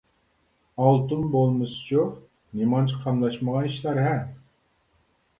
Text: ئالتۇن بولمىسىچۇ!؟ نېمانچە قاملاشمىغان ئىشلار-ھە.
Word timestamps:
ئالتۇن 0.83 1.25
بولمىسىچۇ!؟ 1.33 2.05
نېمانچە 2.61 3.01
قاملاشمىغان 3.03 3.69
ئىشلار-ھە. 3.73 4.15